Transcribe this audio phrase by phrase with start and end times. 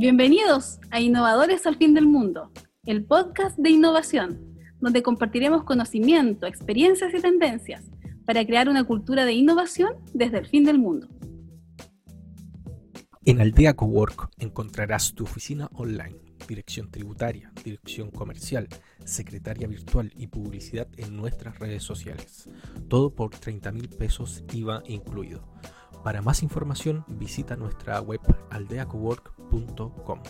[0.00, 2.52] Bienvenidos a Innovadores al Fin del Mundo,
[2.86, 7.82] el podcast de innovación, donde compartiremos conocimiento, experiencias y tendencias
[8.24, 11.08] para crear una cultura de innovación desde el fin del mundo.
[13.24, 18.68] En Aldea Cowork encontrarás tu oficina online, dirección tributaria, dirección comercial,
[19.04, 22.48] secretaria virtual y publicidad en nuestras redes sociales.
[22.86, 25.42] Todo por 30 mil pesos IVA incluido.
[26.02, 28.20] Para más información visita nuestra web
[28.50, 30.22] aldeacowork.com.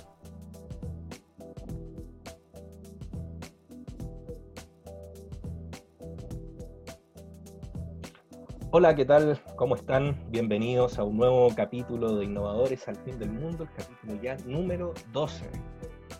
[8.70, 9.41] Hola, ¿qué tal?
[9.56, 10.19] ¿Cómo están?
[10.30, 14.95] Bienvenidos a un nuevo capítulo de Innovadores al Fin del Mundo, el capítulo ya número
[15.12, 15.50] 12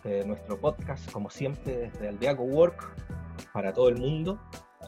[0.03, 2.95] de nuestro podcast, como siempre desde Aldeaco Work
[3.53, 4.39] para todo el mundo.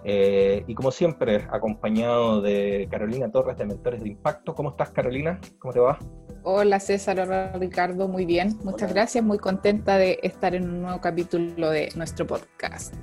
[0.04, 4.56] Eh, y como siempre, acompañado de Carolina Torres de Mentores de Impacto.
[4.56, 5.40] ¿Cómo estás, Carolina?
[5.60, 6.00] ¿Cómo te va?
[6.44, 7.20] Hola, César.
[7.20, 8.08] Hola, Ricardo.
[8.08, 8.58] Muy bien.
[8.64, 9.24] Muchas gracias.
[9.24, 12.96] Muy contenta de estar en un nuevo capítulo de nuestro podcast.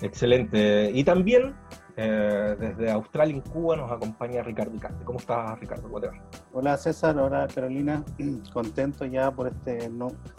[0.00, 0.90] Excelente.
[0.94, 1.54] Y también
[1.96, 5.04] eh, desde Australia, en Cuba, nos acompaña Ricardo Icarte.
[5.04, 5.82] ¿Cómo estás, Ricardo?
[5.82, 6.14] ¿Cómo te va?
[6.54, 7.18] Hola, César.
[7.18, 8.02] Hola, Carolina.
[8.54, 9.90] Contento ya por este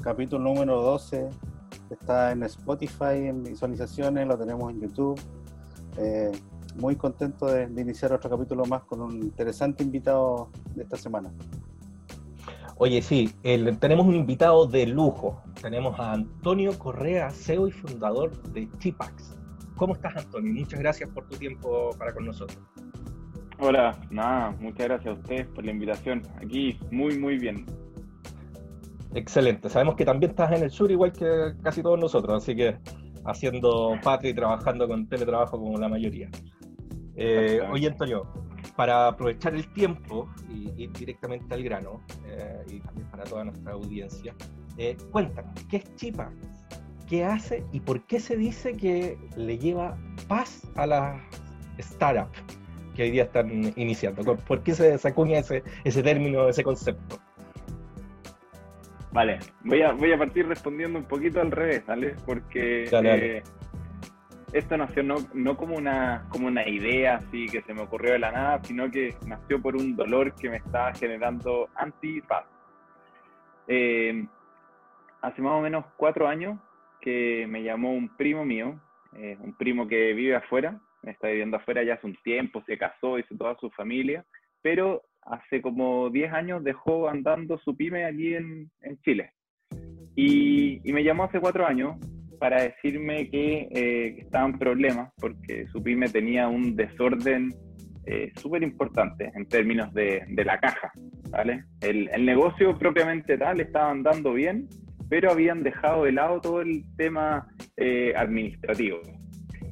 [0.02, 1.30] capítulo número 12.
[1.92, 5.20] Está en Spotify, en visualizaciones, lo tenemos en YouTube
[5.98, 6.32] eh,
[6.76, 11.32] muy contento de, iniciar otro capítulo más con un interesante invitado de esta semana.
[12.78, 13.34] Oye, sí,
[13.80, 15.42] tenemos un invitado de lujo.
[15.62, 19.38] Tenemos a Antonio Correa, CEO y fundador de Chipax.
[19.78, 20.54] ¿Cómo estás, Antonio?
[20.54, 22.60] Muchas gracias por tu tiempo para con nosotros.
[23.60, 26.24] Hola, nada, muchas gracias a ustedes por la invitación.
[26.38, 27.66] Aquí muy, muy bien.
[29.14, 29.70] Excelente.
[29.70, 32.78] Sabemos que también estás en el sur, igual que casi todos nosotros, así que
[33.26, 36.30] haciendo patria y trabajando con teletrabajo como la mayoría.
[37.16, 38.28] Eh, oye, Antonio,
[38.76, 43.74] para aprovechar el tiempo y ir directamente al grano, eh, y también para toda nuestra
[43.74, 44.34] audiencia,
[44.78, 46.32] eh, cuéntanos, ¿qué es Chipa?
[47.08, 51.22] ¿Qué hace y por qué se dice que le lleva paz a las
[51.80, 52.40] startups
[52.96, 54.36] que hoy día están iniciando?
[54.36, 57.23] ¿Por qué se, acuña ese, ese término, ese concepto?
[59.14, 62.16] Vale, voy a, voy a partir respondiendo un poquito al revés, ¿vale?
[62.26, 63.44] Porque eh,
[64.52, 68.20] esto nació no, no, como, una, como una idea así que se me ocurrió de
[68.20, 72.46] la nada, sino que nació por un dolor que me estaba generando antipaz.
[73.68, 74.26] Eh,
[75.22, 76.60] hace más o menos cuatro años
[77.00, 78.80] que me llamó un primo mío,
[79.16, 83.20] eh, un primo que vive afuera, está viviendo afuera ya hace un tiempo, se casó,
[83.20, 84.26] hizo toda su familia,
[84.64, 88.70] pero hace como 10 años dejó andando su pyme allí en,
[89.04, 89.32] Chile.
[90.16, 91.98] Y, me llamó hace 4 años
[92.40, 94.28] para decirme que, eh,
[94.60, 97.50] problemas porque su pyme tenía un desorden
[98.06, 100.92] eh, súper importante en términos de, la caja.
[101.30, 101.64] ¿vale?
[101.82, 104.68] El, negocio propiamente tal estaba andando bien,
[105.10, 107.48] pero habían dejado de lado todo el tema
[107.78, 109.00] eh, administrativo.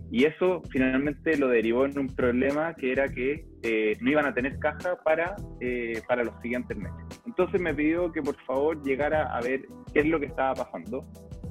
[0.09, 4.33] Y eso finalmente lo derivó en un problema que era que eh, no iban a
[4.33, 7.21] tener caja para, eh, para los siguientes meses.
[7.25, 9.61] Entonces me pidió que por favor llegara a ver
[9.93, 11.05] qué es lo que estaba pasando,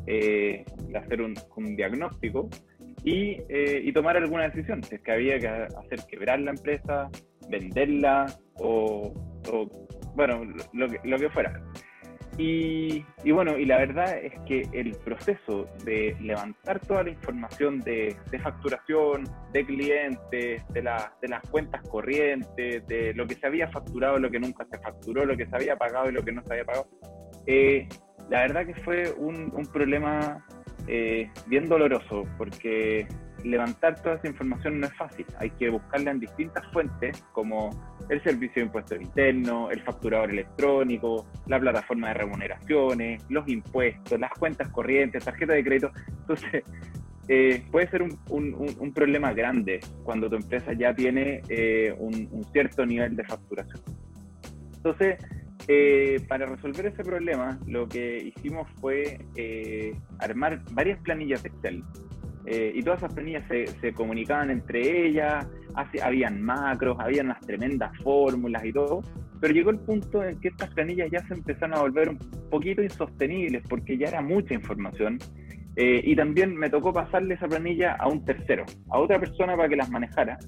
[0.07, 1.35] eh, hacer un,
[1.77, 2.49] diagnóstico
[3.05, 7.09] y, y, tomar alguna decisión, si es que había que hacer quebrar la empresa,
[7.49, 8.27] venderla
[8.59, 9.13] o,
[9.51, 10.43] o bueno,
[10.73, 11.70] lo que, lo que fuera.
[12.43, 18.17] Y, bueno, y la verdad es que el proceso de levantar toda la información de,
[18.43, 24.41] facturación, de clientes, de, las cuentas corrientes, de lo que se había facturado, lo que
[24.41, 26.89] nunca se facturó, lo que se había pagado y lo que no se había pagado,
[27.47, 27.87] eh,
[28.31, 30.43] la verdad que fue un, un problema
[30.87, 33.07] eh, bien doloroso, porque
[33.45, 35.27] levantar toda esa información no es fácil.
[35.39, 37.69] Hay que buscarla en distintas fuentes, como
[38.11, 44.33] el servicio de impuestos internos, el facturador electrónico, la plataforma de remuneraciones, los impuestos, las
[44.33, 45.93] cuentas corrientes, tarjeta de crédito.
[46.09, 46.65] Entonces,
[47.29, 53.15] eh, puede ser un, problema grande cuando tu empresa ya tiene eh, un, cierto nivel
[53.15, 53.81] de facturación.
[54.75, 55.25] Entonces,
[55.69, 59.19] eh, para resolver ese problema, lo que hicimos fue
[60.19, 61.85] armar varias planillas de Excel
[62.47, 65.47] eh, y todas esas planillas se, comunicaban entre ellas,
[66.03, 69.03] habían macros, habían unas tremendas fórmulas y todo,
[69.41, 72.19] pero llegó el punto en que estas planillas ya se empezaron a volver un
[72.51, 75.19] poquito insostenibles porque ya era mucha información
[75.77, 79.69] eh, y también me tocó pasarle esa planilla a un tercero, a otra persona para
[79.69, 80.39] que las manejara,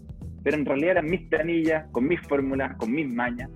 [0.43, 3.49] pero en realidad eran mis planillas, con mis fórmulas, con mis mañas,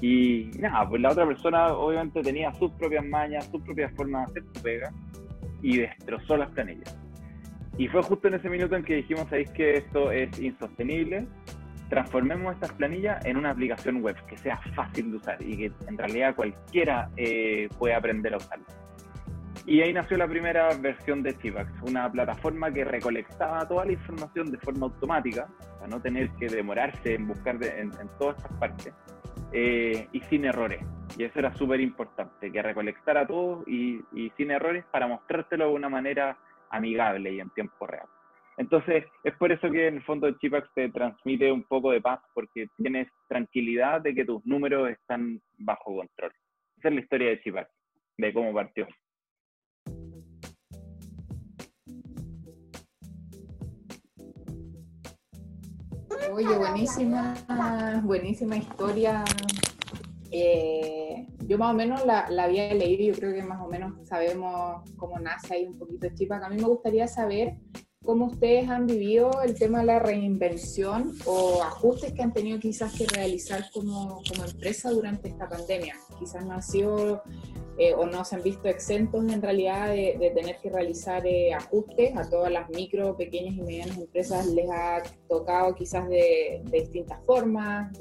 [0.00, 4.40] y nada, pues la otra persona obviamente tenía sus propias mañas, sus propias formas de
[4.40, 4.92] hacer su pega,
[5.62, 6.96] y destrozó las planillas.
[7.80, 11.26] Y fue justo en ese minuto en que dijimos, ¿sabéis que esto es insostenible?
[11.88, 15.98] transformemos estas planillas en una aplicación web que sea fácil de usar y que en
[15.98, 18.66] realidad cualquiera eh, pueda aprender a usarla.
[19.66, 24.52] Y ahí nació la primera versión de Chivax, una plataforma que recolectaba toda la información
[24.52, 25.48] de forma automática,
[25.78, 28.94] para no tener que demorarse en buscar en, todas estas partes,
[29.52, 30.80] eh, y sin errores.
[31.16, 35.72] Y eso era súper importante, que recolectara todo y, y sin errores para mostrártelo de
[35.72, 36.36] una manera
[36.70, 38.06] amigable y en tiempo real.
[38.56, 42.20] Entonces, es por eso que en el fondo Chipax te transmite un poco de paz,
[42.34, 46.32] porque tienes tranquilidad de que tus números están bajo control.
[46.76, 47.70] Esa es la historia de Chipax,
[48.18, 48.86] de cómo partió.
[56.32, 57.34] Oye, buenísima,
[58.02, 59.24] buenísima historia.
[61.50, 65.18] Yo más o menos la, había leído, yo creo que más o menos sabemos cómo
[65.18, 66.44] nace ahí un poquito Chipac.
[66.44, 67.56] A mí me gustaría saber
[68.04, 72.96] cómo ustedes han vivido el tema de la reinvención o ajustes que han tenido quizás
[72.96, 75.96] que realizar como, como empresa durante esta pandemia.
[76.20, 77.24] Quizás no han sido
[77.78, 82.16] eh, o no se han visto exentos en realidad de, tener que realizar eh, ajustes.
[82.16, 87.18] A todas las micro, pequeñas y medianas empresas les ha tocado quizás de, de distintas
[87.26, 87.92] formas,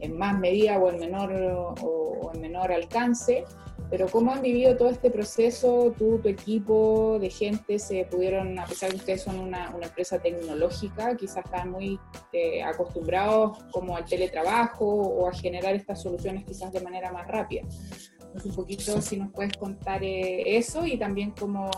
[0.00, 3.44] en más medida o en menor, o en menor alcance.
[3.90, 5.94] Pero ¿cómo han vivido todo este proceso?
[5.96, 9.86] Tú, tu equipo de gente se pudieron, a pesar de que ustedes son una, una
[9.86, 12.00] empresa tecnológica, quizás están muy
[12.32, 17.62] eh, acostumbrados como al teletrabajo o a generar estas soluciones quizás de manera más rápida.
[18.18, 21.70] Entonces, un poquito si nos puedes contar eh, eso y también como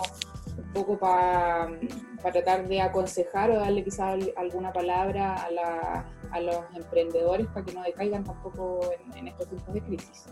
[0.56, 1.68] un poco para
[2.32, 7.74] tratar de aconsejar o darle quizás alguna palabra a, la, a los emprendedores para que
[7.74, 8.80] no decaigan tampoco
[9.14, 10.26] en, estos tiempos de crisis.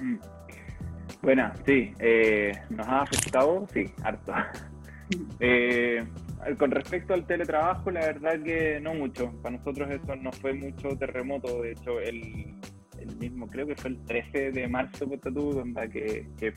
[0.00, 0.16] Mm.
[1.22, 4.32] Bueno, sí, eh, nos ha afectado, sí, harto.
[5.38, 6.04] Eh,
[6.58, 9.30] con respecto al teletrabajo, la verdad que no mucho.
[9.40, 11.62] Para nosotros eso no fue mucho terremoto.
[11.62, 12.56] De hecho, el,
[13.20, 16.54] mismo, creo que fue el 13 de marzo, tú, donde que, que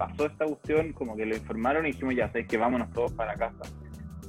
[0.00, 3.34] pasó esta cuestión, como que lo informaron y dijimos, ya sabes que vámonos todos para
[3.34, 3.60] casa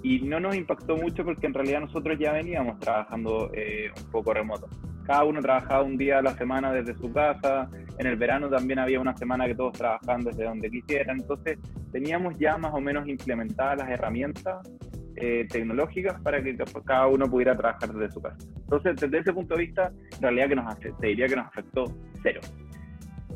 [0.04, 4.34] y no nos impactó mucho porque en realidad nosotros ya veníamos trabajando eh, un poco
[4.34, 4.68] remoto.
[5.06, 8.80] Cada uno trabajaba un día a la semana desde su casa, en el verano también
[8.80, 11.58] había una semana que todos trabajaban desde donde quisieran, entonces
[11.94, 14.70] teníamos ya más o menos implementadas las herramientas
[15.16, 18.38] eh, tecnológicas para que cada uno pudiera trabajar desde su casa.
[18.58, 21.86] Entonces, desde ese punto de vista, en realidad que nos te diría que nos afectó
[22.22, 22.42] cero.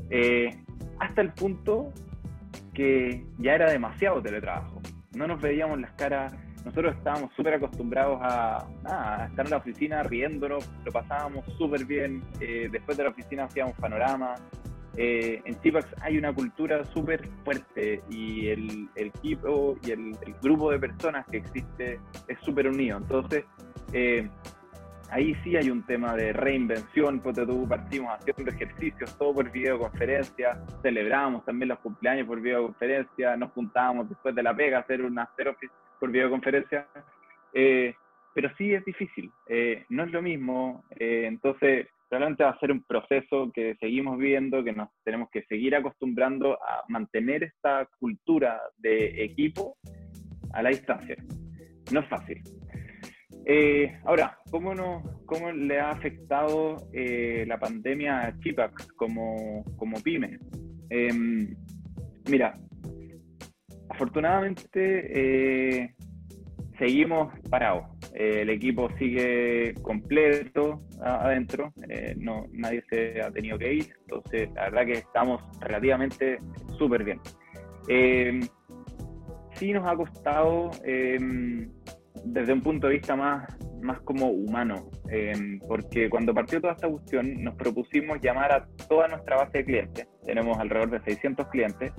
[0.10, 0.50] Eh,
[1.00, 1.92] hasta el punto
[2.76, 4.82] que ya era demasiado teletrabajo.
[5.16, 6.36] No nos veíamos las caras
[6.66, 8.68] nosotros estábamos súper acostumbrados a,
[9.30, 13.76] estar en la oficina riéndonos, lo pasábamos súper bien, eh, después de la oficina hacíamos
[13.76, 14.34] panorama.
[14.98, 20.80] Eh, en Chipax hay una cultura súper fuerte y el, equipo y el, grupo de
[20.80, 22.98] personas que existe es súper unido.
[22.98, 23.46] Entonces,
[23.94, 24.28] eh,
[25.12, 30.60] ahí sí hay un tema de reinvención, porque tú partimos haciendo ejercicios, todo por videoconferencia,
[30.82, 35.24] celebramos también los cumpleaños por videoconferencia, nos juntábamos después de la pega a hacer una
[35.24, 36.88] office por videoconferencia,
[37.54, 37.94] eh,
[38.34, 42.72] pero sí es difícil, eh, no es lo mismo, eh, entonces realmente va a ser
[42.72, 48.62] un proceso que seguimos viendo, que nos tenemos que seguir acostumbrando a mantener esta cultura
[48.78, 49.78] de equipo
[50.54, 51.16] a la distancia.
[51.92, 52.42] No es fácil.
[54.04, 60.40] Ahora, ¿cómo, no, ¿cómo le ha afectado la pandemia a Chipax como, como pyme?
[60.90, 61.56] Em,
[62.30, 62.58] mira,
[63.90, 65.96] afortunadamente eh,
[66.78, 67.86] seguimos parados.
[68.14, 74.50] Eh, el equipo sigue completo adentro, eh, no, nadie se ha tenido que ir, entonces
[74.54, 76.38] la verdad que estamos relativamente
[76.78, 77.20] súper bien.
[79.56, 80.72] sí nos ha costado
[82.26, 83.48] desde un punto de vista más,
[83.82, 84.90] más como humano,
[85.68, 90.08] porque cuando partió toda esta cuestión nos propusimos llamar a toda nuestra base de clientes,
[90.26, 91.94] tenemos alrededor de 600 clientes,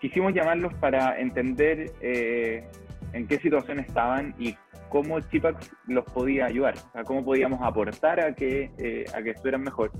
[0.00, 2.64] quisimos llamarlos para entender eh,
[3.12, 4.54] en qué situación estaban y
[4.88, 9.62] cómo Chipax los podía ayudar, o cómo podíamos aportar a que, eh, a que estuvieran
[9.62, 9.92] mejor.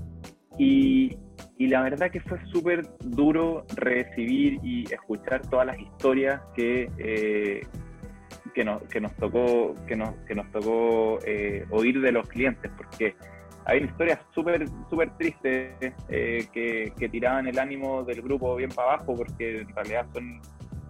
[0.57, 1.17] Y,
[1.57, 7.61] y la verdad que fue súper duro recibir y escuchar todas las historias que, eh,
[8.53, 11.19] que, nos, que nos tocó, que nos, que nos tocó
[11.71, 13.15] oír de los clientes, porque
[13.69, 15.71] hay historias súper súper tristes
[16.09, 20.41] eh, que, que, tiraban el ánimo del grupo bien para abajo porque en realidad son,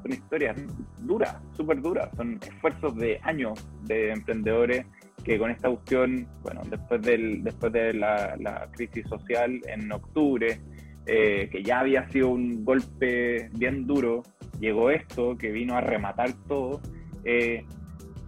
[0.01, 0.55] son historias
[0.99, 4.85] duras, súper duras, son esfuerzos de años de emprendedores
[5.23, 10.61] que con esta cuestión, bueno, después, del, después de la, la crisis social en octubre,
[11.05, 14.23] eh, que ya había sido un golpe bien duro,
[14.59, 16.81] llegó esto que vino a rematar todo,
[17.23, 17.65] eh,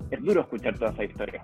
[0.10, 1.42] es duro escuchar toda esa historia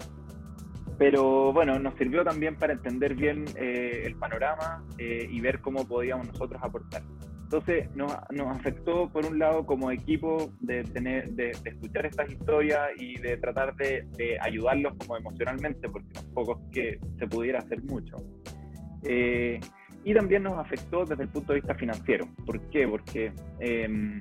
[0.98, 5.88] pero bueno, nos sirvió también para entender bien eh, el panorama eh, y ver cómo
[5.88, 7.04] podíamos nosotros aportar.
[7.44, 12.90] Entonces nos, nos, afectó por un lado como equipo de, tener, de, escuchar estas historias
[12.98, 17.82] y de tratar de, de, ayudarlos como emocionalmente, porque tampoco es que se pudiera hacer
[17.84, 18.18] mucho.
[19.04, 19.62] Eh,
[20.04, 22.28] y también nos afectó desde el punto de vista financiero.
[22.46, 22.88] ¿Por qué?
[22.88, 24.20] Porque em,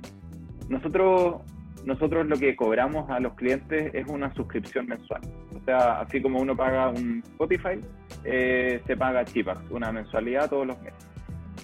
[0.69, 1.41] nosotros,
[1.87, 5.21] nosotros lo que cobramos a los clientes es una suscripción mensual.
[5.55, 7.79] O sea, así como uno paga un Spotify,
[8.25, 11.07] eh, se paga Chipax, una mensualidad todos los meses.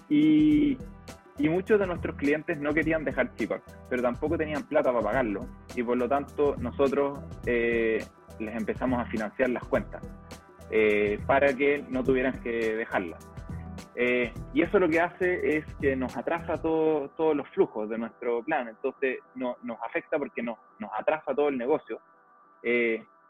[0.10, 0.78] Y,
[1.50, 5.42] muchos de nuestros clientes no querían dejar Chipax, pero tampoco tenían plata para pagarlo.
[5.76, 8.02] Y por lo tanto, nosotros eh,
[8.40, 10.02] les empezamos a financiar las cuentas
[10.72, 13.33] eh, para que no tuvieran que dejarlas.
[13.96, 17.98] Eh, y eso lo que hace es que nos atrasa todo, todos los flujos de
[17.98, 18.68] nuestro plan.
[18.68, 22.00] Entonces no, nos afecta porque nos, nos atrasa todo el negocio.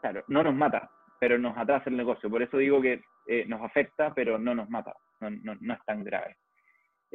[0.00, 2.30] claro, no nos mata, pero nos atrasa el negocio.
[2.30, 3.02] Por eso digo que
[3.46, 4.94] nos afecta, pero no nos mata.
[5.20, 6.36] No, no, no es tan grave.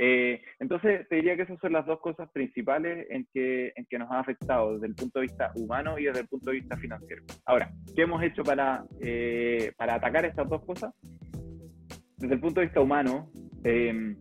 [0.02, 4.00] Eh, entonces, te diría que esas son las dos cosas principales en que, en que
[4.00, 6.78] nos ha afectado desde el punto de vista humano y desde el punto de vista
[6.78, 7.22] financiero.
[7.46, 10.94] Ahora, ¿qué hemos hecho para, eh, para atacar estas dos cosas?
[12.20, 13.32] Desde el punto de vista humano,
[13.64, 14.16] eh,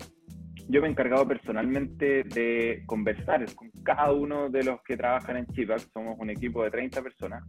[0.69, 5.47] yo me he encargado personalmente de conversar con cada uno de los que trabajan en
[5.47, 7.45] Chipax, somos un equipo de 30 personas,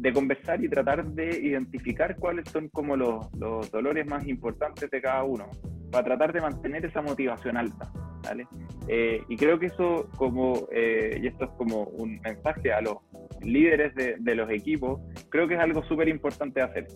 [0.00, 5.02] de conversar y tratar de identificar cuáles son como los, los dolores más importantes de
[5.02, 5.50] cada uno
[5.90, 7.92] para tratar de mantener esa motivación alta.
[8.22, 8.46] ¿vale?
[8.88, 12.96] Eh, y creo que eso, como, eh, y esto es como un mensaje a los
[13.42, 16.86] líderes de, de los equipos, creo que es algo súper importante hacer.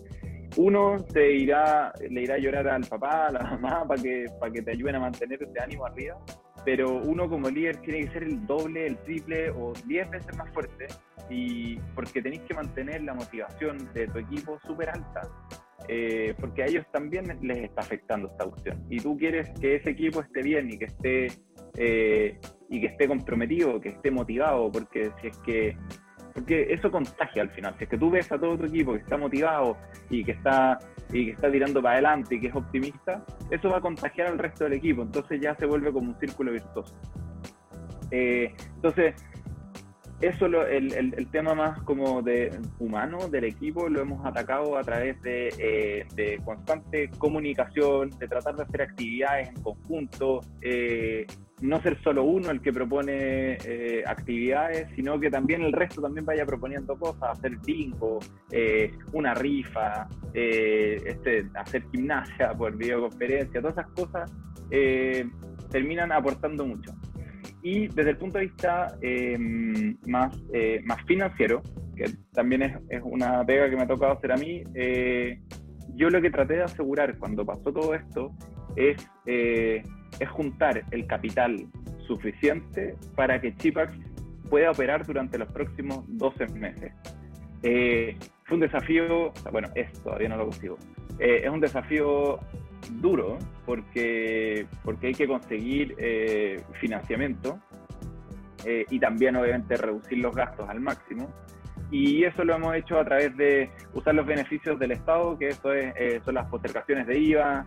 [0.57, 4.51] Uno te irá, le irá a llorar al papá, a la mamá, para que, para
[4.51, 6.17] que te ayuden a mantener ese ánimo arriba,
[6.63, 10.51] pero uno como líder tiene que ser el doble, el triple o diez veces más
[10.53, 10.87] fuerte,
[11.29, 15.21] y porque tenéis que mantener la motivación de tu equipo súper alta.
[15.87, 18.83] Eh, porque a ellos también les está afectando esta cuestión.
[18.89, 21.27] Y tú quieres que ese equipo esté bien y que esté,
[21.77, 25.77] eh, y que esté comprometido, que esté motivado, porque si es que
[26.35, 27.73] porque eso contagia al final.
[27.77, 29.77] Si es que tú ves a todo tu equipo que está motivado
[30.09, 30.77] y que está,
[31.09, 34.37] y que está tirando para adelante y que es optimista, eso va a contagiar al
[34.37, 35.01] resto del equipo.
[35.01, 36.93] Entonces ya se vuelve como un círculo virtuoso.
[38.11, 39.15] Eh, entonces,
[40.19, 45.21] eso el, el, tema más como de humano del equipo lo hemos atacado a través
[45.21, 51.25] de, eh, constante comunicación, de tratar de hacer actividades en conjunto, eh,
[51.61, 56.25] no ser solo uno el que propone eh, actividades, sino que también el resto también
[56.25, 58.19] vaya proponiendo cosas, hacer bingo,
[59.13, 64.31] una rifa, este, hacer gimnasia por videoconferencia, todas esas cosas
[65.71, 66.93] terminan aportando mucho.
[67.61, 68.95] Y desde el punto de vista
[70.05, 71.63] más, eh, más financiero,
[71.95, 75.39] que también es, es, una pega que me ha tocado hacer a mí, eh,
[75.95, 78.31] yo lo que traté de asegurar cuando pasó todo esto
[78.75, 79.81] es, eh,
[80.19, 81.67] es juntar el capital
[82.07, 83.97] suficiente para que Chipax
[84.49, 86.93] pueda operar durante los próximos 12 meses.
[87.61, 90.77] fue un desafío, bueno, es todavía no lo consigo,
[91.19, 92.39] es un desafío
[92.89, 97.59] duro porque, porque hay que conseguir eh, financiamiento
[98.63, 101.29] eh, y también obviamente reducir los gastos al máximo.
[101.91, 105.71] Y eso lo hemos hecho a través de usar los beneficios del Estado, que eso
[105.71, 107.65] es, eh, son las postergaciones de IVA,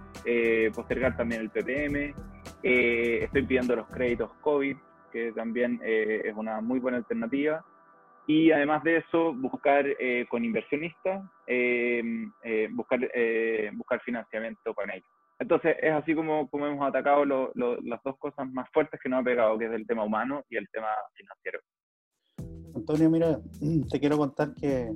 [0.74, 2.14] postergar también el PPM,
[2.62, 4.76] estoy pidiendo los créditos COVID,
[5.12, 7.64] que también es una muy buena alternativa
[8.28, 12.02] y además de eso buscar eh, con inversionistas, eh,
[12.44, 13.00] eh, buscar,
[13.72, 15.08] buscar financiamiento con ellos.
[15.38, 19.24] Entonces es así como, como hemos atacado las dos cosas más fuertes que nos ha
[19.24, 21.60] pegado, que es el tema humano y el tema financiero.
[22.74, 23.38] Antonio, mira,
[23.90, 24.90] te quiero contar que,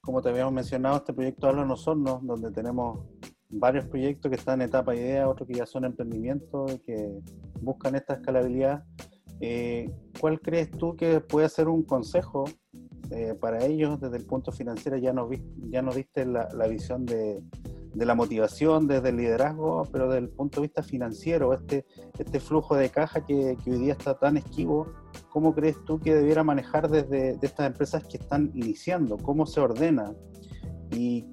[0.00, 3.08] como te habíamos mencionado, este proyecto Habla los Hornos, donde tenemos
[3.48, 7.18] varios proyectos que están en etapa de idea, otros que ya son emprendimientos que
[7.60, 8.84] buscan esta escalabilidad.
[10.20, 12.44] ¿Cuál crees tú que puede ser un consejo
[13.10, 15.30] eh, para ellos desde el punto financiero ya nos,
[15.70, 17.40] ya nos diste la, visión de,
[17.94, 21.86] la motivación desde el liderazgo, pero desde el punto de vista financiero, este,
[22.18, 24.92] este flujo de caja que, hoy día está tan esquivo,
[25.30, 29.16] ¿cómo crees tú que debiera manejar desde estas empresas que están iniciando?
[29.16, 30.12] ¿Cómo se ordena?
[30.90, 31.24] ¿Y,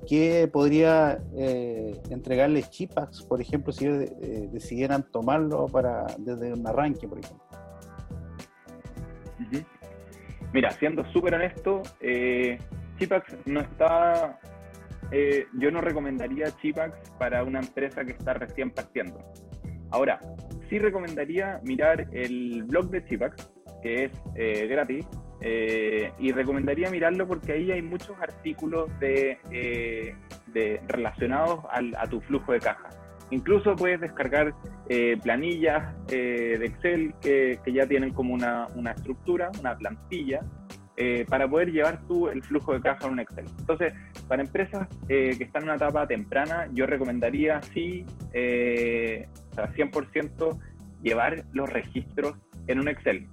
[0.00, 7.06] qué podría eh, entregarles Chipax, por ejemplo, si eh, decidieran tomarlo para, desde un arranque,
[7.06, 7.44] por ejemplo?
[10.52, 12.58] Mira, siendo súper honesto, eh,
[12.98, 14.38] Chipax no está.
[15.10, 19.18] Eh, yo no recomendaría Chipax para una empresa que está recién partiendo.
[19.90, 20.20] Ahora,
[20.68, 23.51] sí recomendaría mirar el blog de Chipax,
[23.82, 25.06] que es eh, gratis,
[25.44, 30.14] Eh, y recomendaría mirarlo porque ahí hay muchos artículos de, eh,
[30.46, 31.60] de relacionados
[31.98, 32.90] a tu flujo de caja.
[33.30, 34.54] Incluso puedes descargar
[34.88, 40.40] eh, planillas de Excel que, que, ya tienen como una, una estructura, una plantilla,
[41.28, 43.46] para poder llevar tú el flujo de caja en un Excel.
[43.58, 43.92] Entonces,
[44.28, 50.60] para empresas que están en una etapa temprana, yo recomendaría sí, o sea, 100%
[51.02, 52.36] llevar los registros
[52.68, 53.26] en un Excel.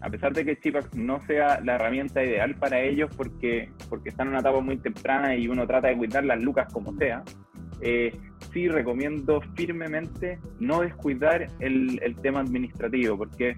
[0.00, 4.26] A pesar de que Chipax no sea la herramienta ideal para ellos porque, porque están
[4.26, 7.22] en una etapa muy temprana y uno trata de cuidar las lucas como sea,
[7.80, 8.12] eh,
[8.52, 13.56] sí recomiendo firmemente no descuidar el, el, tema administrativo, porque,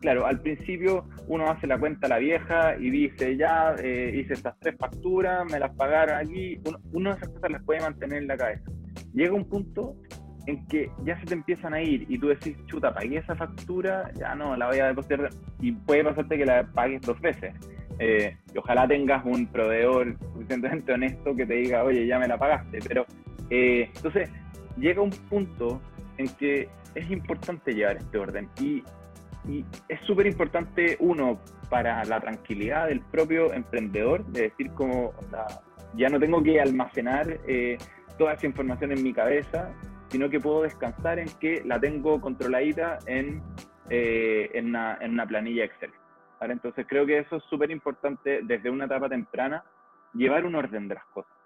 [0.00, 4.34] claro, al principio uno hace la cuenta a la vieja y dice, ya eh, hice
[4.34, 8.22] estas tres facturas, me las pagaron aquí, uno, uno de esas cosas las puede mantener
[8.22, 8.70] en la cabeza.
[9.14, 9.96] Llega un punto
[10.46, 14.10] en que ya se te empiezan a ir y tú decís, chuta, pagué esa factura,
[14.14, 15.28] ya no, la voy a depositar
[15.60, 17.54] y puede pasarte que la pagues dos veces.
[17.98, 22.38] Eh, y ojalá tengas un proveedor suficientemente honesto que te diga, oye, ya me la
[22.38, 22.78] pagaste.
[22.86, 23.06] Pero
[23.50, 24.30] eh, entonces
[24.76, 25.80] llega un punto
[26.18, 28.82] en que es importante llevar este orden y,
[29.88, 31.38] es súper importante, uno,
[31.70, 35.46] para la tranquilidad del propio emprendedor, de decir como, o sea,
[35.94, 37.78] ya no tengo que almacenar eh,
[38.18, 39.72] toda esa información en mi cabeza,
[40.16, 43.42] sino que puedo descansar en que la tengo controladita en,
[43.90, 45.90] eh, en, una, en, una, planilla Excel.
[46.40, 49.62] Entonces creo que eso es súper importante desde una etapa temprana,
[50.14, 51.36] llevar un orden de las cosas.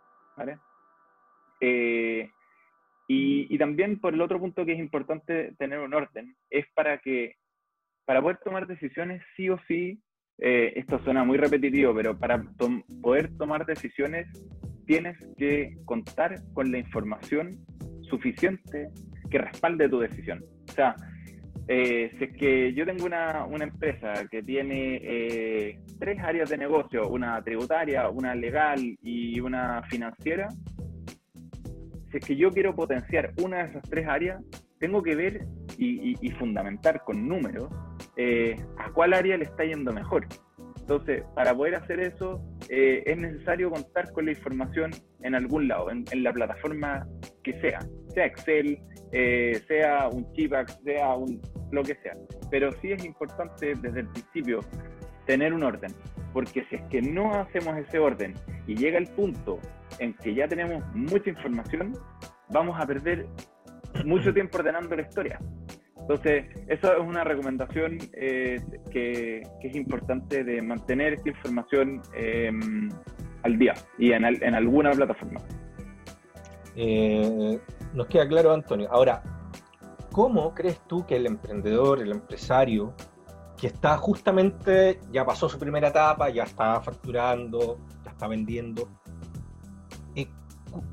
[1.61, 2.31] Eh,
[3.09, 6.99] y, y, también por el otro punto que es importante tener un orden, es para
[6.99, 7.39] que,
[8.05, 10.01] para poder tomar decisiones sí o sí,
[10.39, 12.41] eh, esto suena muy repetitivo, pero para
[13.03, 14.29] poder tomar decisiones
[14.87, 17.67] tienes que contar con la información
[18.11, 18.91] suficiente
[19.31, 20.45] que respalde tu decisión.
[20.69, 20.95] O sea,
[21.73, 26.59] eh, si es que yo tengo una, una empresa que tiene eh, tres áreas de
[26.59, 30.49] negocio, una tributaria, una legal y una financiera,
[32.11, 34.43] si es que yo quiero potenciar una de esas tres áreas,
[34.81, 35.47] tengo que ver
[35.79, 37.69] y, fundamentar con números
[38.17, 40.27] eh, a cuál área le está yendo mejor.
[40.81, 44.91] Entonces, para poder hacer eso, es necesario contar con la información
[45.23, 47.07] en algún lado, en la plataforma
[47.45, 47.79] que sea
[48.11, 48.79] sea Excel,
[49.13, 51.41] eh, sea un Chipax, sea un,
[51.73, 52.15] lo que sea.
[52.51, 54.61] Pero sí es importante desde el principio
[55.27, 55.93] tener un orden,
[56.33, 58.35] porque si es que no hacemos ese orden
[58.67, 59.59] y llega el punto
[59.99, 61.93] en que ya tenemos mucha información,
[62.51, 63.27] vamos a perder
[64.05, 65.39] mucho tiempo ordenando la historia.
[66.01, 72.51] Entonces, eso es una recomendación eh, que, es importante de mantener esta información eh,
[73.45, 75.41] al día y en, en alguna plataforma.
[76.75, 77.59] Eh,
[77.95, 78.89] nos queda claro, Antonio.
[78.91, 79.23] Ahora,
[80.13, 82.95] ¿cómo crees tú que el emprendedor, el empresario,
[83.57, 88.89] que está justamente, ya pasó su primera etapa, ya está facturando, ya está vendiendo,
[90.15, 90.29] eh,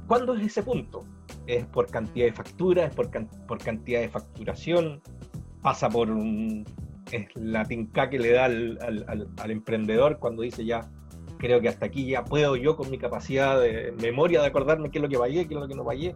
[0.07, 1.03] ¿cuándo es ese punto?
[1.45, 2.89] ¿Es por cantidad de facturas?
[2.89, 3.10] ¿Es por,
[3.47, 5.01] por cantidad de facturación?
[5.62, 6.10] ¿Pasa por
[7.12, 10.89] es la tinca que le da al, al emprendedor cuando dice ya,
[11.38, 14.97] creo que hasta aquí ya puedo yo con mi capacidad de memoria de acordarme qué
[14.97, 16.15] es lo que vallé, qué es lo que no vallé.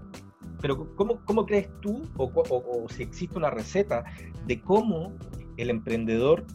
[0.62, 4.04] Pero ¿cómo, cómo crees tú, o, o, si existe una receta,
[4.46, 5.14] de cómo
[5.58, 6.46] el emprendedor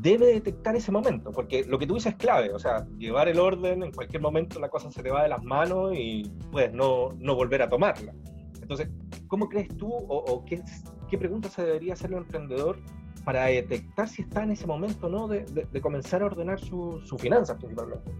[0.00, 1.30] debe detectar ese momento?
[1.30, 4.58] Porque lo que tú dices es clave, o sea, llevar el orden, en cualquier momento
[4.58, 8.14] la cosa se te va de las manos y puedes no, no volver a tomarla.
[8.60, 8.88] Entonces,
[9.28, 10.62] ¿cómo crees tú o, o qué,
[11.10, 12.78] qué preguntas se debería hacer el emprendedor
[13.24, 17.18] para detectar si está en ese momento no de, de, comenzar a ordenar sus su
[17.18, 18.10] finanzas principalmente.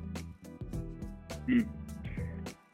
[1.46, 1.83] Mm.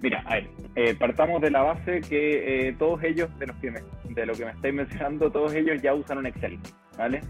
[0.00, 3.70] Mira, a ver, eh, partamos de la base que eh, todos ellos, de, los que
[3.70, 6.58] me, de lo que me estáis mencionando, todos ellos ya usan un Excel,
[6.96, 7.20] ¿vale?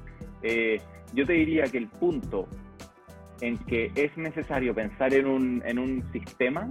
[0.43, 0.81] Eh,
[1.13, 2.47] yo te diría que el punto
[3.41, 6.69] en que es necesario pensar en un, en un sistema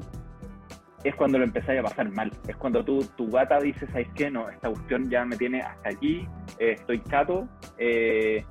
[1.03, 2.31] es cuando lo empezáis a pasar mal.
[2.47, 4.29] Es cuando tú, tu gata dice, ¿sabes qué?
[4.29, 6.27] No, esta cuestión ya me tiene hasta aquí,
[6.59, 7.47] eh, estoy chato.
[7.77, 8.45] Eh,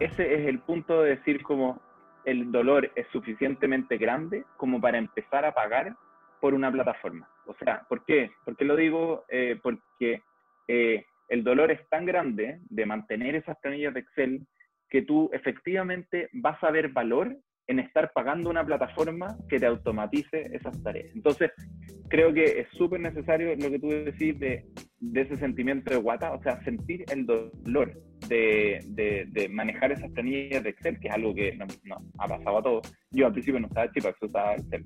[0.00, 1.80] ese es el punto de decir como
[2.24, 5.96] el dolor es suficientemente grande como para empezar a pagar
[6.46, 7.28] por una plataforma.
[7.46, 8.30] O sea, ¿por qué?
[8.44, 9.24] ¿Por qué lo digo?
[9.28, 10.22] Eh, porque
[10.68, 14.46] el dolor es tan grande de mantener esas planillas de Excel
[14.88, 20.48] que tú efectivamente vas a ver valor en estar pagando una plataforma que te automatice
[20.52, 21.12] esas tareas.
[21.16, 21.50] Entonces,
[22.08, 24.66] creo que es súper necesario lo que tú decís de,
[25.00, 27.92] de, ese sentimiento de guata, o sea, sentir el dolor
[28.28, 32.58] de, de, manejar esas planillas de Excel, que es algo que nos no, ha pasado
[32.58, 32.94] a todos.
[33.10, 34.84] Yo al principio no estaba chipa, usaba Excel.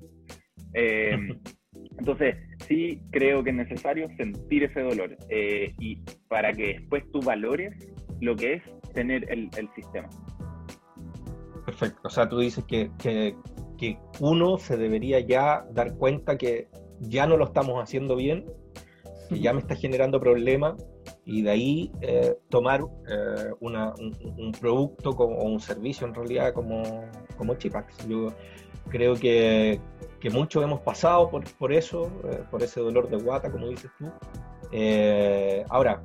[0.73, 1.17] Eh,
[1.97, 2.35] entonces,
[2.67, 7.73] sí creo que es necesario sentir ese dolor eh, y para que después tú valores
[8.19, 10.09] lo que es tener el, el sistema.
[11.65, 11.99] Perfecto.
[12.03, 13.35] O sea, tú dices que, que,
[14.19, 16.67] uno se debería ya dar cuenta que
[16.99, 18.45] ya no lo estamos haciendo bien,
[19.29, 20.75] que ya me está generando problemas
[21.25, 26.83] y de ahí eh, tomar eh, un, producto o un servicio en realidad como,
[27.37, 28.07] como Chipax.
[28.07, 28.27] Yo
[28.89, 29.79] creo que,
[30.19, 33.91] que muchos hemos pasado por, por eso, eh, por ese dolor de guata, como dices
[33.97, 34.11] tú.
[35.69, 36.01] ahora,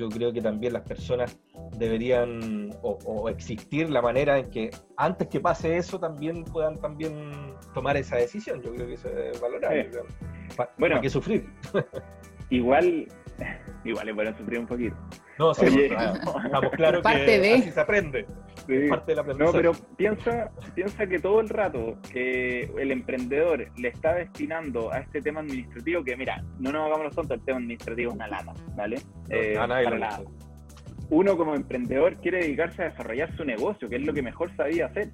[0.00, 1.38] yo creo que también las personas
[1.76, 7.98] deberían o, existir la manera en que antes que pase eso también puedan también tomar
[7.98, 8.62] esa decisión.
[8.62, 9.90] Yo creo que eso es valorable.
[10.78, 11.46] bueno, ¿Para qué sufrir?
[12.50, 13.08] igual,
[13.84, 14.96] igual es bueno sufrir un poquito.
[15.38, 15.64] No, sí,
[16.44, 18.26] estamos claros que así se aprende.
[18.88, 23.88] Parte de la no, pero piensa, piensa que todo el rato que el emprendedor le
[23.88, 27.58] está destinando a este tema administrativo, que mira, no nos hagamos los tontos, el tema
[27.58, 29.00] administrativo es una lata, ¿vale?
[29.28, 30.20] Eh, para
[31.10, 34.86] uno como emprendedor quiere dedicarse a desarrollar su negocio, que es lo que mejor sabía
[34.86, 35.10] hacer.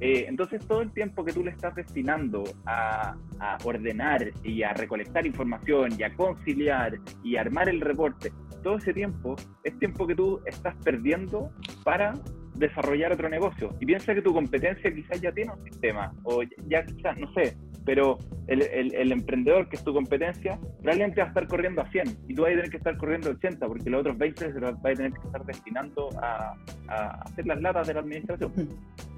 [0.00, 3.16] Eh, entonces todo el tiempo que tú le estás destinando a,
[3.64, 8.32] ordenar y a recolectar información y a conciliar y armar el reporte,
[8.62, 11.50] todo ese tiempo es tiempo que tú estás perdiendo
[11.84, 12.14] para
[12.54, 13.70] desarrollar otro negocio.
[13.80, 17.56] Y piensa que tu competencia quizás ya tiene un sistema o ya quizás, no sé,
[17.84, 22.34] pero el, emprendedor, que es tu competencia, probablemente va a estar corriendo a 100 y
[22.34, 24.72] tú vas a tener que estar corriendo a 80 porque los otros 20 se los
[24.82, 26.54] vas a tener que estar destinando a,
[26.88, 28.52] a hacer las latas de la administración.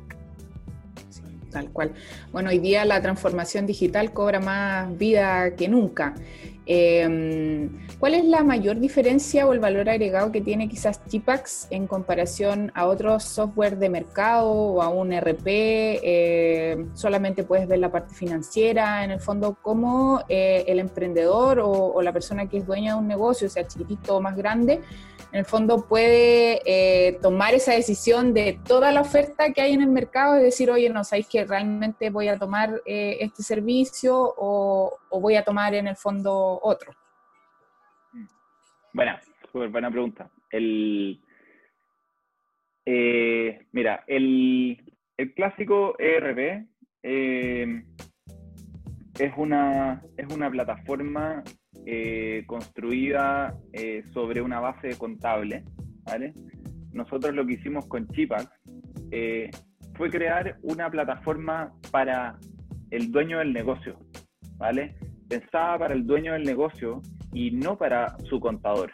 [1.58, 1.92] tal cual.
[2.32, 6.14] Bueno, hoy día la transformación digital cobra más vida que nunca.
[6.70, 11.86] Em, ¿Cuál es la mayor diferencia o el valor agregado que tiene quizás Chipax en
[11.86, 15.46] comparación a otros software de mercado o a un RP?
[15.46, 22.00] Eh, solamente puedes ver la parte financiera, en el fondo, cómo eh, el emprendedor o,
[22.02, 24.80] la persona que es dueña de un negocio, sea chiquitito o más grande,
[25.32, 29.82] en el fondo puede eh, tomar esa decisión de toda la oferta que hay en
[29.82, 34.98] el mercado y decir, oye, no sabéis que realmente voy a tomar este servicio o,
[35.10, 36.92] voy a tomar en el fondo otro.
[38.92, 39.20] Buena,
[39.52, 40.30] súper buena pregunta.
[40.50, 41.20] El,
[42.86, 44.82] eh, mira, el,
[45.16, 46.66] el, clásico ERP
[47.02, 47.84] es,
[49.36, 51.42] una, es una plataforma
[51.86, 55.64] eh, construida eh, sobre una base contable,
[56.04, 56.34] ¿vale?
[56.92, 58.48] Nosotros lo que hicimos con Chipax
[59.10, 59.50] eh,
[59.94, 62.38] fue crear una plataforma para
[62.90, 63.98] el dueño del negocio,
[64.58, 64.94] ¿vale?
[65.28, 67.00] Pensaba para el dueño del negocio
[67.32, 68.92] y no para su contador.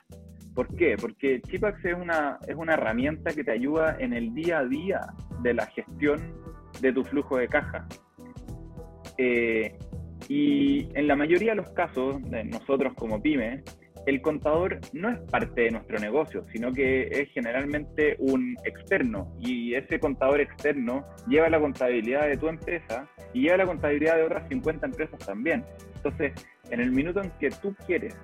[0.54, 0.96] ¿Por qué?
[1.00, 5.00] Porque Chipax es una, es una herramienta que te ayuda en el día a día
[5.42, 6.20] de la gestión
[6.80, 7.86] de tu flujo de caja.
[10.28, 13.62] Y en la mayoría de los casos, nosotros como pyme,
[14.06, 19.34] el contador no es parte de nuestro negocio, sino que es generalmente un externo.
[19.40, 24.24] Y ese contador externo lleva la contabilidad de tu empresa y lleva la contabilidad de
[24.24, 25.64] otras 50 empresas también.
[25.96, 26.32] Entonces,
[26.70, 28.14] en el minuto en que tú quieres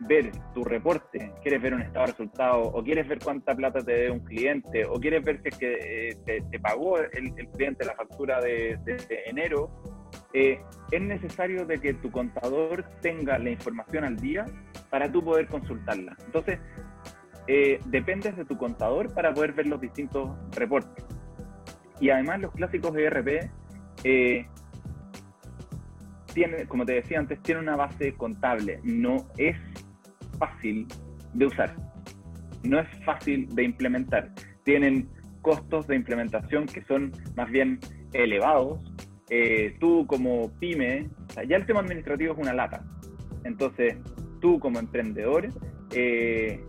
[0.00, 3.92] ver tu reporte, quieres ver un estado de resultados, o quieres ver cuánta plata te
[3.92, 7.94] debe un cliente, o quieres ver si es que eh, te, pagó el, cliente la
[7.94, 8.78] factura de
[9.26, 9.70] enero,
[10.32, 14.46] eh, es necesario de que tu contador tenga la información al día
[14.90, 16.16] para tú poder consultarla.
[16.24, 16.58] Entonces,
[17.46, 21.04] eh, dependes de tu contador para poder ver los distintos reportes.
[22.00, 23.50] Y además los clásicos ERP,
[24.04, 24.46] eh,
[26.32, 28.80] tiene, como te decía antes, tiene una base contable.
[28.82, 29.56] No es
[30.38, 30.86] fácil
[31.34, 31.74] de usar.
[32.62, 34.30] No es fácil de implementar.
[34.64, 35.08] Tienen
[35.42, 37.80] costos de implementación que son más bien
[38.12, 38.91] elevados
[39.34, 41.08] eh, tú como pyme,
[41.48, 42.84] ya el tema administrativo es una lata.
[43.44, 43.96] Entonces,
[44.42, 45.48] tú como emprendedor,
[45.94, 46.62] eh,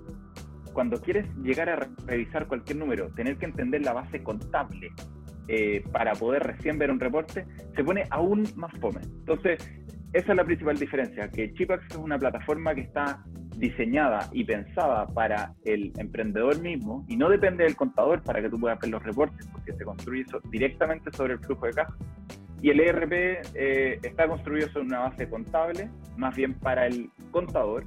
[0.71, 4.93] cuando quieres llegar a revisar cualquier número, tener que entender la base contable
[5.49, 7.45] eh, para poder recién ver un reporte,
[7.75, 9.01] se pone aún más fome.
[9.03, 9.59] Entonces,
[10.13, 13.25] esa es la principal diferencia, que Chipax es una plataforma que está
[13.57, 18.57] diseñada y pensada para el emprendedor mismo y no depende del contador para que tú
[18.57, 21.93] puedas ver los reportes, porque se construye directamente sobre el flujo de caja.
[22.63, 23.11] Y el ERP
[23.55, 27.83] eh, está construido sobre una base contable, más bien para el contador.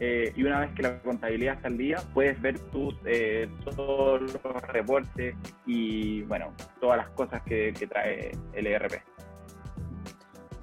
[0.00, 4.22] Eh, y una vez que la contabilidad está al día, puedes ver tus, eh, todos
[4.22, 8.94] los reportes y, bueno, todas las cosas que, trae el ERP.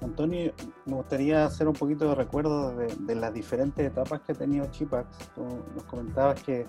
[0.02, 0.52] Antonio,
[0.84, 5.30] me gustaría hacer un poquito de recuerdo de, las diferentes etapas que ha tenido Chipax.
[5.36, 6.66] nos comentabas que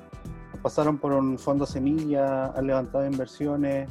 [0.62, 3.89] pasaron por un fondo semilla, han levantado inversiones.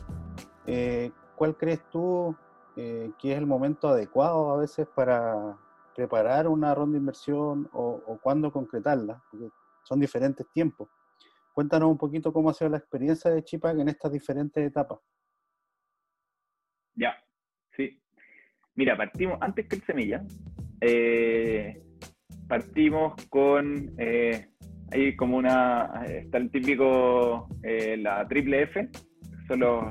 [1.34, 2.36] ¿Cuál crees tú
[2.76, 5.56] eh, que es el momento adecuado a veces para
[5.94, 9.48] preparar una ronda de inversión o, o cuándo concretarla, porque
[9.84, 10.88] son diferentes tiempos.
[11.52, 14.98] Cuéntanos un poquito cómo ha sido la experiencia de Chipac en estas diferentes etapas.
[16.94, 17.14] Ya,
[17.76, 18.00] sí.
[18.74, 20.24] Mira, partimos antes que el semilla.
[20.80, 21.82] Eh,
[22.48, 24.50] partimos con eh,
[24.90, 28.90] ahí como una está el típico eh, la triple F,
[29.46, 29.84] son los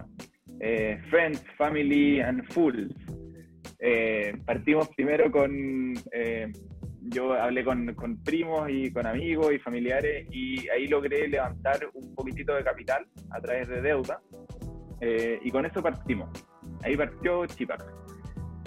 [1.09, 2.93] friends, family and fools.
[4.45, 5.93] partimos primero con
[7.03, 12.13] yo hablé con, con, primos y con amigos y familiares y ahí logré levantar un
[12.13, 14.21] poquitito de capital a través de deuda
[15.43, 16.29] y con eso partimos.
[16.83, 17.83] Ahí partió Chipac.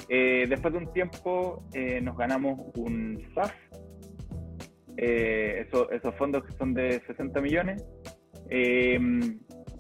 [0.09, 3.53] Eh, después de un tiempo eh, nos ganamos un SAF,
[4.97, 7.85] eh, esos fondos que son de 60 millones,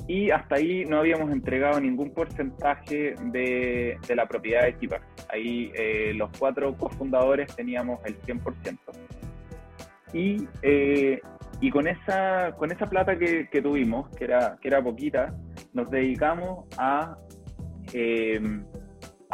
[0.06, 5.02] y hasta ahí no habíamos entregado ningún porcentaje de, la propiedad de Chipac.
[5.30, 5.72] Ahí
[6.14, 8.78] los cuatro cofundadores teníamos el 100%.
[10.12, 10.46] Y,
[11.60, 15.34] y con, esa, con esa plata que, que, tuvimos, que era, que era poquita,
[15.72, 17.16] nos dedicamos a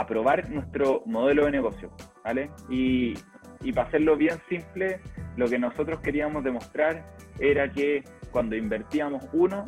[0.01, 1.93] a probar nuestro modelo de negocio,
[2.25, 2.51] ¿vale?
[2.71, 3.13] Y,
[3.61, 4.99] y para hacerlo bien simple,
[5.37, 7.05] lo que nosotros queríamos demostrar
[7.39, 9.67] era que cuando invertíamos uno,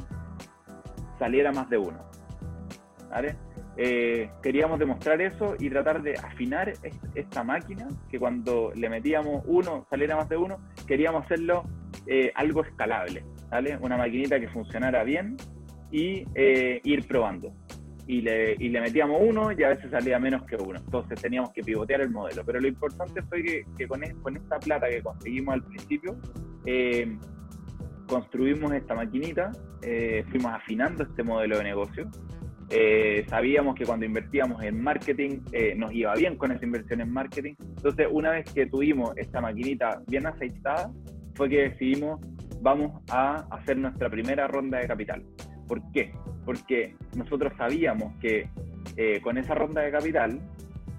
[1.22, 2.00] saliera más de uno,
[3.08, 3.36] ¿vale?
[3.76, 6.72] Eh, queríamos demostrar eso y tratar de afinar
[7.14, 11.62] esta máquina, que cuando le metíamos uno, saliera más de uno, queríamos hacerlo
[12.08, 13.78] eh, algo escalable, ¿vale?
[13.80, 15.36] Una maquinita que funcionara bien
[15.92, 17.52] y eh, ir probando
[18.08, 20.80] y le, y le metíamos uno y a veces salía menos que uno.
[20.80, 22.44] Entonces teníamos que pivotear el modelo.
[22.44, 26.16] Pero lo importante fue que, que con, con, esta plata que conseguimos al principio,
[26.66, 27.16] eh,
[28.06, 32.10] construimos esta maquinita, eh, fuimos afinando este modelo de negocio.
[32.70, 35.40] Eh, sabíamos que cuando invertíamos en marketing
[35.76, 37.54] nos iba bien con esa inversión en marketing.
[37.58, 40.90] Entonces, una vez que tuvimos esta maquinita bien aceitada,
[41.34, 42.20] fue que decidimos
[42.62, 45.22] vamos a hacer nuestra primera ronda de capital.
[45.66, 46.14] ¿Por qué?
[46.44, 48.48] Porque nosotros sabíamos que
[48.96, 50.40] eh, con esa ronda de capital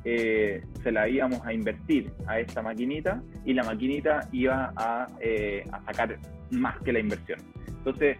[0.06, 5.66] eh, se la íbamos a invertir a esta maquinita y la maquinita iba a, eh,
[5.72, 6.18] a, sacar
[6.52, 7.39] más que la inversión.
[7.68, 8.18] Entonces,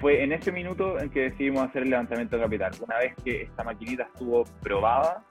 [0.00, 2.72] fue en ese minuto en que decidimos hacer el levantamiento de capital.
[2.86, 5.24] Una vez que esta maquinita estuvo probada,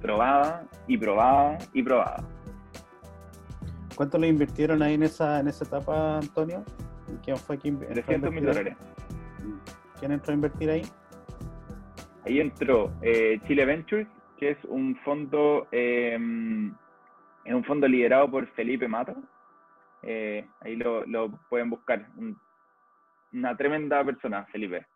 [0.00, 2.24] probada y probada y probada.
[3.94, 6.64] ¿Cuánto le invirtieron ahí en esa, en esa etapa, Antonio?
[7.24, 8.76] ¿Quién fue quien 300 mil dólares.
[9.98, 10.82] ¿Quién entró a invertir ahí?
[12.24, 14.06] Ahí entró eh, Chile Ventures,
[14.40, 19.14] que es un fondo, es un fondo liderado por Felipe Mata.
[20.02, 22.08] Eh, ahí lo, pueden buscar.
[23.32, 24.86] una tremenda persona, Felipe.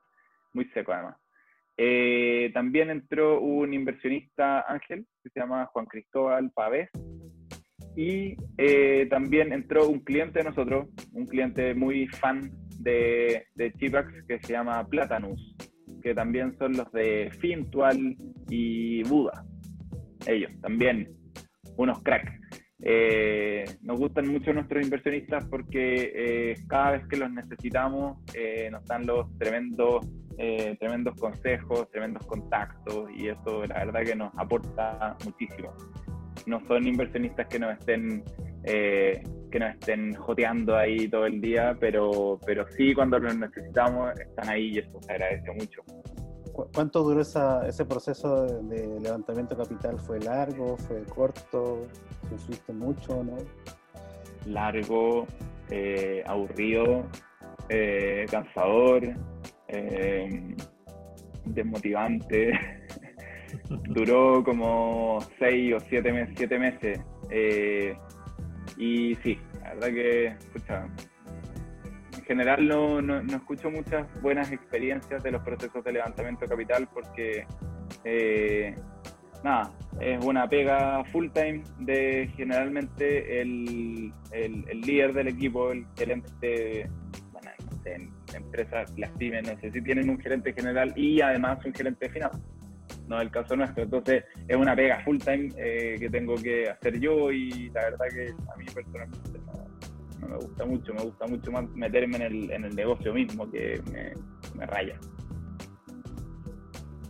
[0.54, 1.16] Muy seco además.
[1.76, 6.88] Eh, también entró un inversionista ángel que se llama Juan Cristóbal Pavés.
[7.96, 8.36] Y
[9.08, 14.52] también entró un cliente de nosotros, un cliente muy fan de, de Chipax que se
[14.54, 15.54] llama Platanus,
[16.04, 18.14] que también son los de Fintual
[18.50, 19.42] y Buda.
[20.26, 21.08] Ellos también,
[21.78, 22.30] unos cracks.
[22.82, 28.84] Eh, nos gustan mucho nuestros inversionistas porque eh, cada vez que los necesitamos eh, nos
[28.84, 30.06] dan los tremendos,
[30.78, 35.72] tremendos consejos, tremendos contactos y eso la verdad que nos aporta muchísimo.
[36.44, 38.22] No son inversionistas que nos estén
[39.54, 44.48] que nos estén joteando ahí todo el día, pero, pero sí cuando los necesitamos están
[44.48, 45.82] ahí y eso se agradece mucho.
[46.74, 50.00] ¿Cuánto duró ese proceso de, levantamiento capital?
[50.00, 50.76] ¿Fue largo?
[50.76, 51.86] ¿Fue corto?
[52.28, 53.36] ¿Sufriste mucho no?
[54.46, 55.24] Largo,
[55.70, 57.04] eh, aburrido,
[57.68, 59.04] eh, cansador,
[59.68, 60.56] eh,
[61.44, 62.58] desmotivante.
[63.84, 66.98] Duró como seis o siete, meses, siete meses.
[68.76, 70.86] Y sí, la verdad que, escucha,
[72.16, 76.88] en general no, no, escucho muchas buenas experiencias de los procesos de levantamiento de capital
[76.92, 77.46] porque,
[78.04, 78.74] eh,
[79.42, 86.88] nada, es una pega full time de generalmente el, el, líder del equipo, el gerente,
[87.32, 87.50] bueno,
[87.84, 92.06] en, empresas, las pymes, no sé si tienen un gerente general y además un gerente
[92.06, 92.53] de finanzas
[93.08, 93.84] no es el caso nuestro.
[93.84, 98.06] Entonces es una pega full time eh, que tengo que hacer yo y la verdad
[98.12, 99.40] que a mí personalmente
[100.20, 103.50] no, me gusta mucho, me gusta mucho más meterme en el, en el negocio mismo
[103.50, 103.80] que
[104.56, 104.98] me, raya.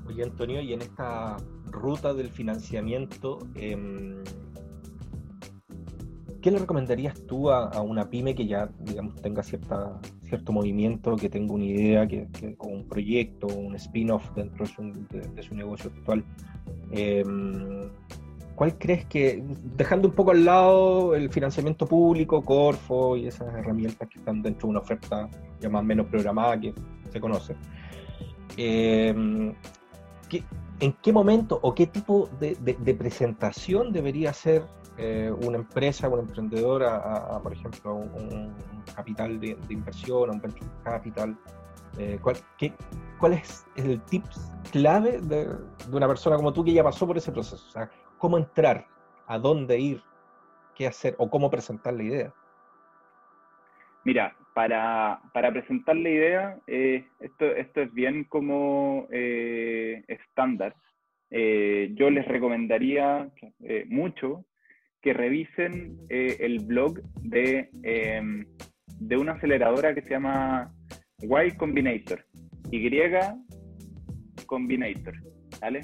[0.07, 1.37] Oye Antonio, y en esta
[1.71, 4.23] ruta del financiamiento, eh,
[6.45, 11.29] ¿Qué le recomendarías tú a, una pyme que ya, digamos, tenga cierta, cierto movimiento, que
[11.29, 12.27] tenga una idea, que,
[12.59, 16.25] o un proyecto, un spin-off dentro de su, negocio actual?
[16.91, 17.91] Em,
[18.55, 19.43] ¿Cuál crees que,
[19.77, 24.69] dejando un poco al lado el financiamiento público, Corfo y esas herramientas que están dentro
[24.69, 25.29] de una oferta
[25.61, 26.73] ya más o menos programada que
[27.11, 27.57] se conoce,
[28.57, 29.53] em,
[30.81, 34.63] ¿en qué momento o qué tipo de, presentación debería hacer
[34.97, 38.55] eh, una empresa, un emprendedor a, por ejemplo, a un,
[38.95, 41.37] capital de, inversión, un venture capital?
[41.99, 42.37] Eh, ¿cuál,
[43.19, 45.49] ¿Cuál es el tips clave de,
[45.93, 47.65] una persona como tú que ya pasó por ese proceso?
[47.67, 48.87] O sea, ¿cómo entrar?
[49.27, 50.03] ¿A dónde ir?
[50.77, 51.17] ¿Qué hacer?
[51.19, 52.35] ¿O cómo presentar la idea?
[54.05, 60.77] Mira, para, para presentar la idea, eh, esto, esto es bien como estándar.
[61.31, 63.29] Yo les recomendaría
[63.89, 64.45] mucho
[65.05, 68.45] que revisen el blog de, em,
[68.99, 70.73] de una aceleradora que se llama
[71.21, 72.25] Y Combinator.
[72.71, 72.90] Y
[74.47, 75.14] Combinator.
[75.61, 75.81] ¿Vale?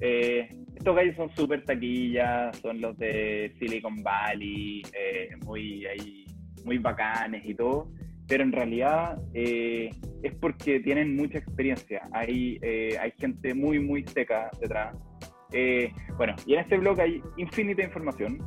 [0.00, 4.82] estos gallos son súper taquillas, son los de Silicon Valley,
[5.44, 6.28] muy ahí
[6.64, 7.90] muy bacanes y todo,
[8.26, 9.90] pero en realidad eh,
[10.22, 12.02] es porque tienen mucha experiencia.
[12.12, 14.96] Hay, eh, hay gente muy, muy seca detrás.
[15.52, 18.38] Eh, bueno, y en este blog hay infinita información,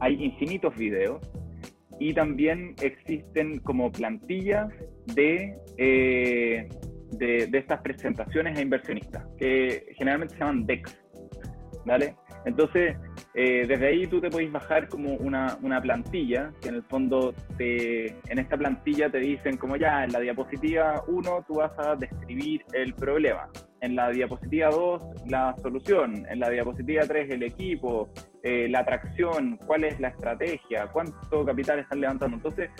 [0.00, 1.20] hay infinitos videos
[1.98, 4.68] y también existen como plantillas
[5.14, 6.68] de, de,
[7.48, 11.00] de, estas presentaciones a inversionistas, que generalmente se llaman DEX,
[11.84, 12.16] ¿vale?
[12.44, 12.96] Entonces,
[13.34, 17.34] eh, desde ahí tú te puedes bajar como una, una, plantilla, que en el fondo
[17.56, 21.94] te, en esta plantilla te dicen como ya, en la diapositiva 1 tú vas a
[21.94, 23.48] describir el problema,
[23.82, 28.08] en la diapositiva 2 la solución, en la diapositiva 3 el equipo,
[28.42, 32.36] eh, la atracción, cuál es la estrategia, cuánto capital están levantando.
[32.38, 32.70] Entonces,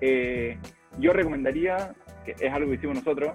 [0.00, 0.56] eh,
[0.98, 3.32] yo recomendaría, que es algo que hicimos nosotros,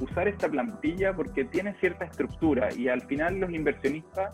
[0.00, 4.32] usar esta plantilla porque tiene cierta estructura y al final los inversionistas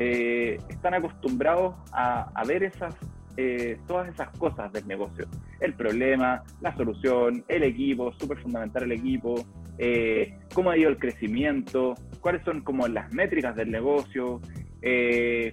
[0.00, 2.94] eh, están acostumbrados a, ver esas,
[3.36, 5.26] eh, todas esas cosas del negocio.
[5.60, 9.44] El problema, la solución, el equipo, súper fundamental el equipo,
[9.78, 14.40] eh, cómo ha ido el crecimiento, cuáles son como las métricas del negocio,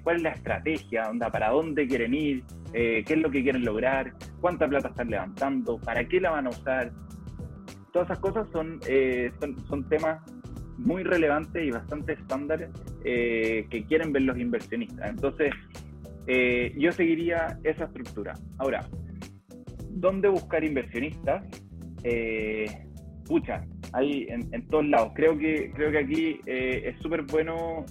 [0.03, 4.13] cuál es la estrategia, onda, para dónde quieren ir, qué es lo que quieren lograr,
[4.39, 6.91] cuánta plata están levantando, para qué la van a usar.
[7.91, 8.79] Todas esas cosas son,
[9.39, 10.21] son, son temas
[10.77, 12.69] muy relevantes y bastante estándares
[13.03, 15.09] eh, que quieren ver los inversionistas.
[15.09, 15.53] Entonces,
[16.27, 18.33] eh, yo seguiría esa estructura.
[18.57, 18.87] Ahora,
[19.89, 21.43] ¿dónde buscar inversionistas?
[22.03, 22.65] Eh,
[23.25, 25.11] pucha, hay en, todos lados.
[25.15, 27.85] Creo que, creo que aquí es súper bueno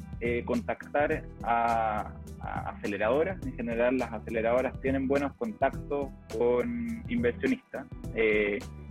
[0.44, 3.44] contactar a, aceleradoras.
[3.46, 7.87] En general, las aceleradoras tienen buenos contactos con inversionistas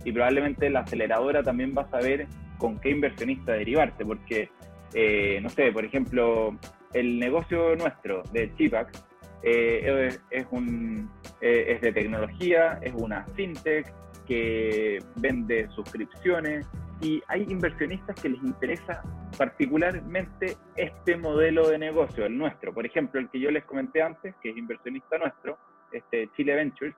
[0.04, 2.26] y probablemente la aceleradora también va a saber
[2.58, 4.50] con qué inversionista derivarte, porque,
[4.94, 6.56] eh, no sé, por ejemplo,
[6.92, 9.04] el negocio nuestro de Chipax
[9.42, 13.92] eh, es, un, eh, es de tecnología, es una fintech
[14.26, 16.66] que vende suscripciones
[17.00, 19.02] y hay inversionistas que les interesa
[19.36, 22.72] particularmente este modelo de negocio, el nuestro.
[22.72, 25.58] Por ejemplo, el que yo les comenté antes, que es inversionista nuestro,
[25.92, 26.94] este Chile Ventures,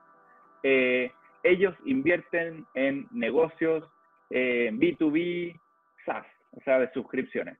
[1.43, 3.83] ellos invierten en negocios
[4.29, 5.59] eh, B2B
[6.05, 7.57] SaaS, o sea, de suscripciones.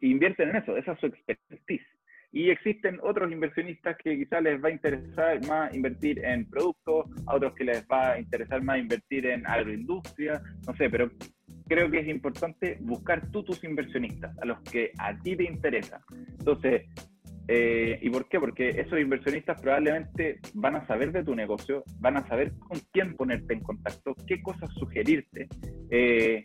[0.00, 1.86] Invierten en eso, esa es su expertise.
[2.32, 7.34] Y existen otros inversionistas que quizás les va a interesar más invertir en productos, a
[7.34, 11.10] otros que les va a interesar más invertir en agroindustria, no sé, pero
[11.66, 16.00] creo que es importante buscar tú tus inversionistas, a los que a ti te interesa.
[16.38, 16.82] Entonces,
[17.52, 18.38] eh, ¿Y por qué?
[18.38, 23.16] Porque esos inversionistas probablemente van a saber de tu negocio, van a saber con quién
[23.16, 25.48] ponerte en contacto, qué cosas sugerirte.
[25.90, 26.44] Eh,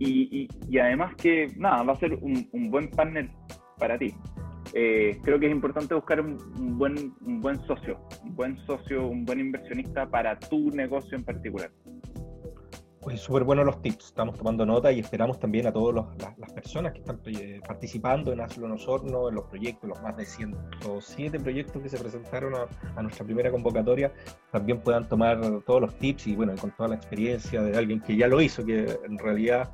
[0.00, 3.30] y, además que, nada, va a ser un, buen partner
[3.78, 4.12] para ti.
[4.74, 6.36] Eh, creo que es importante buscar un,
[6.78, 11.70] buen, un buen socio, un buen socio, un buen inversionista para tu negocio en particular.
[13.00, 16.04] Pues súper buenos los tips, estamos tomando nota y esperamos también a todas
[16.36, 20.26] las personas que están eh, participando en Hazlo Horno, en los proyectos, los más de
[20.26, 24.12] 107 proyectos que se presentaron a, nuestra primera convocatoria,
[24.50, 28.16] también puedan tomar todos los tips y bueno, con toda la experiencia de alguien que
[28.16, 29.70] ya lo hizo, que en realidad,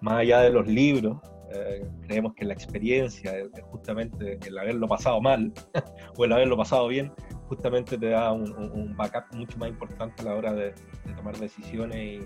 [0.00, 1.18] más allá de los libros,
[1.54, 3.32] eh, creemos que la experiencia,
[3.70, 5.52] justamente el haberlo pasado mal
[6.16, 7.12] o el haberlo pasado bien,
[7.48, 10.74] justamente te da un, backup mucho más importante a la hora de,
[11.04, 12.20] de tomar decisiones y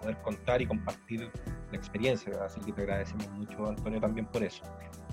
[0.00, 1.30] poder contar y compartir
[1.70, 2.32] la experiencia.
[2.44, 4.62] Así que te agradecemos mucho, Antonio, también por eso.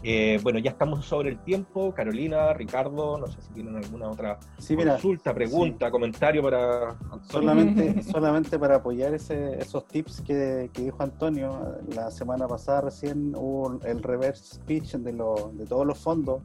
[0.03, 1.93] Eh, bueno, ya estamos sobre el tiempo.
[1.93, 8.75] Carolina, Ricardo, no sé si tienen alguna otra consulta, pregunta, comentario para Solamente, solamente para
[8.75, 11.77] apoyar ese, esos tips que, dijo Antonio.
[11.95, 16.41] La semana pasada recién hubo el reverse speech de, de todos los fondos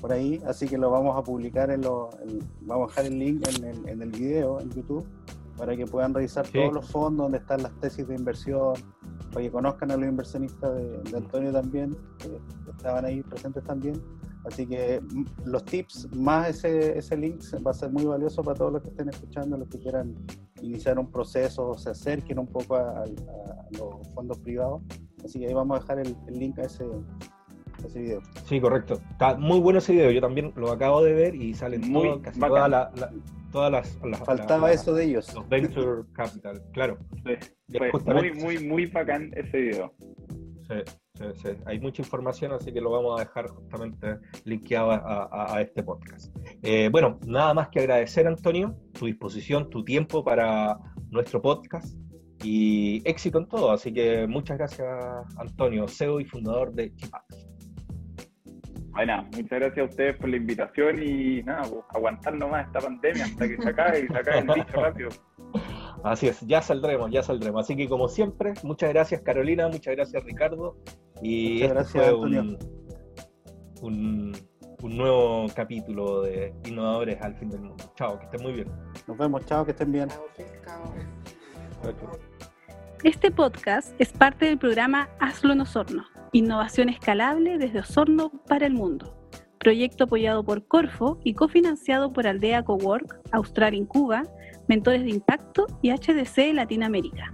[0.00, 2.10] por ahí, así que lo vamos a publicar en lo,
[2.62, 5.06] vamos a dejar el link en el, en el video en YouTube
[5.56, 8.74] para que puedan revisar todos los fondos donde están las tesis de inversión,
[9.32, 12.40] para que conozcan a los inversionistas de, Antonio también, que
[12.70, 14.00] estaban ahí presentes también.
[14.44, 18.56] Así que mm, los tips más ese, ese link va a ser muy valioso para
[18.56, 20.14] todos los que estén escuchando, los que quieran
[20.60, 23.04] iniciar un proceso o se acerquen un poco a,
[23.70, 24.82] los fondos privados.
[25.24, 26.84] Así que ahí vamos a dejar el, link a ese,
[27.84, 28.20] ese video.
[28.46, 29.00] Sí, correcto.
[29.10, 30.10] Está muy bueno ese video.
[30.10, 32.90] Yo también lo acabo de ver y salen muy casi todas
[33.54, 35.32] las, Faltaba eso de ellos.
[35.34, 36.98] Los Venture Capital, claro.
[38.06, 39.94] muy, muy, muy bacán ese video.
[40.68, 40.82] Sí.
[41.66, 46.34] Hay mucha información, así que lo vamos a dejar justamente linkeado a, este podcast.
[46.62, 50.76] Eh, bueno, nada más que agradecer, Antonio, tu disposición, tu tiempo para
[51.10, 51.96] nuestro podcast
[52.42, 53.70] y éxito en todo.
[53.70, 54.88] Así que muchas gracias,
[55.38, 57.53] Antonio, CEO y fundador de Chipax.
[58.94, 63.24] Bueno, muchas gracias a ustedes por la invitación y nada, pues, aguantar nomás esta pandemia
[63.24, 65.10] hasta que se acabe y se acabe el bicho rápido.
[66.04, 67.64] Así es, ya saldremos, ya saldremos.
[67.64, 70.76] Así que como siempre, muchas gracias Carolina, muchas gracias Ricardo.
[71.22, 72.58] Y este gracias, fue un,
[73.82, 74.32] un,
[74.96, 77.84] nuevo capítulo de Innovadores al fin del mundo.
[77.96, 78.68] Chao, que estén muy bien.
[79.08, 80.08] Nos vemos, chao, que estén bien.
[83.02, 86.04] Este podcast es parte del programa Hazlo en Osorno,
[86.34, 89.16] innovación escalable desde Osorno para el mundo.
[89.58, 94.24] Proyecto apoyado por Corfo y cofinanciado por Aldea Cowork, Austral Cuba,
[94.68, 97.32] Mentores de Impacto y HDC Latinoamérica.